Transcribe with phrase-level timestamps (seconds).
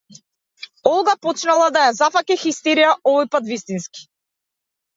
[0.93, 4.07] Олга почнала да ја зафаќа хистерија, овојпат вистински.